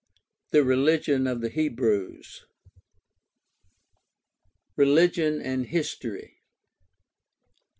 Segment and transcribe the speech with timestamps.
[0.49, 2.45] THE RELIGION OF THE HEBREWS
[4.75, 6.39] Religion and history.